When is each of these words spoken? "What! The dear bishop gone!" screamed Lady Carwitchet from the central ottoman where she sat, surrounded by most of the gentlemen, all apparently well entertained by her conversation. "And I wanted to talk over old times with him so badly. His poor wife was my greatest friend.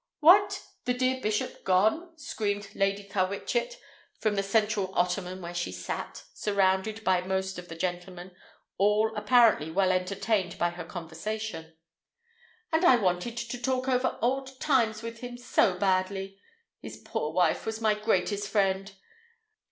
"What! 0.19 0.65
The 0.85 0.95
dear 0.95 1.21
bishop 1.21 1.63
gone!" 1.63 2.17
screamed 2.17 2.73
Lady 2.73 3.03
Carwitchet 3.03 3.77
from 4.19 4.33
the 4.33 4.41
central 4.41 4.91
ottoman 4.95 5.43
where 5.43 5.53
she 5.53 5.71
sat, 5.71 6.23
surrounded 6.33 7.03
by 7.03 7.21
most 7.21 7.59
of 7.59 7.67
the 7.69 7.75
gentlemen, 7.75 8.35
all 8.79 9.15
apparently 9.15 9.69
well 9.69 9.91
entertained 9.91 10.57
by 10.57 10.71
her 10.71 10.85
conversation. 10.85 11.75
"And 12.71 12.83
I 12.83 12.95
wanted 12.95 13.37
to 13.37 13.61
talk 13.61 13.87
over 13.87 14.17
old 14.23 14.59
times 14.59 15.03
with 15.03 15.19
him 15.19 15.37
so 15.37 15.77
badly. 15.77 16.39
His 16.81 16.97
poor 16.97 17.31
wife 17.31 17.67
was 17.67 17.79
my 17.79 17.93
greatest 17.93 18.49
friend. 18.49 18.93